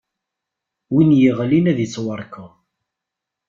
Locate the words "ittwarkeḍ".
1.85-2.51